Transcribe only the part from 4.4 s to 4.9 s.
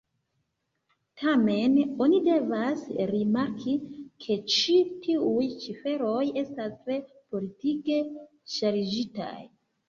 ĉi